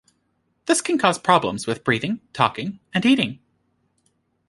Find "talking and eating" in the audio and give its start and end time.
2.33-3.37